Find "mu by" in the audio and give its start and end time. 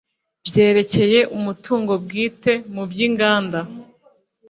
2.73-2.97